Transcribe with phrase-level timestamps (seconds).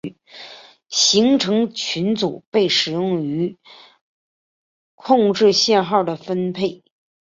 [0.89, 3.59] 行程群组被使用于
[4.95, 6.81] 控制信号的分配。